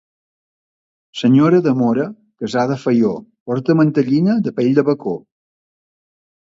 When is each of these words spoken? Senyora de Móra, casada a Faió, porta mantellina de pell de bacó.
Senyora 1.19 1.59
de 1.67 1.73
Móra, 1.81 2.07
casada 2.43 2.79
a 2.79 2.81
Faió, 2.87 3.13
porta 3.51 3.77
mantellina 3.83 4.41
de 4.49 4.59
pell 4.61 4.75
de 4.81 4.87
bacó. 4.93 5.19